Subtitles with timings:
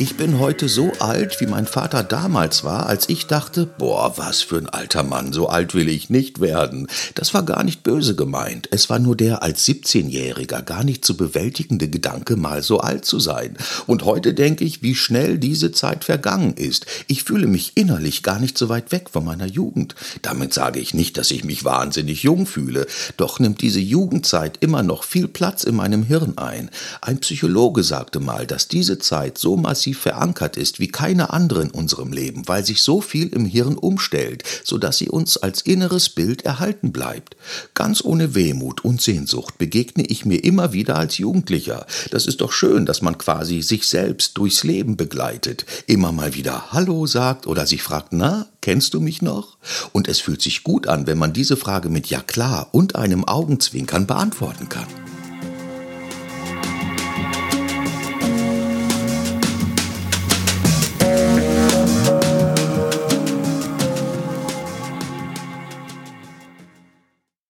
[0.00, 4.42] Ich bin heute so alt, wie mein Vater damals war, als ich dachte, boah, was
[4.42, 6.86] für ein alter Mann, so alt will ich nicht werden.
[7.16, 8.68] Das war gar nicht böse gemeint.
[8.70, 13.18] Es war nur der als 17-Jähriger gar nicht zu bewältigende Gedanke, mal so alt zu
[13.18, 13.56] sein.
[13.88, 16.86] Und heute denke ich, wie schnell diese Zeit vergangen ist.
[17.08, 19.96] Ich fühle mich innerlich gar nicht so weit weg von meiner Jugend.
[20.22, 22.86] Damit sage ich nicht, dass ich mich wahnsinnig jung fühle,
[23.16, 26.70] doch nimmt diese Jugendzeit immer noch viel Platz in meinem Hirn ein.
[27.00, 31.62] Ein Psychologe sagte mal, dass diese Zeit so massiv tief verankert ist wie keine andere
[31.62, 35.62] in unserem Leben, weil sich so viel im Hirn umstellt, so dass sie uns als
[35.62, 37.36] inneres Bild erhalten bleibt.
[37.72, 41.86] Ganz ohne Wehmut und Sehnsucht begegne ich mir immer wieder als Jugendlicher.
[42.10, 46.70] Das ist doch schön, dass man quasi sich selbst durchs Leben begleitet, immer mal wieder
[46.70, 49.56] Hallo sagt oder sich fragt, na, kennst du mich noch?
[49.92, 53.24] Und es fühlt sich gut an, wenn man diese Frage mit Ja klar und einem
[53.24, 54.86] Augenzwinkern beantworten kann.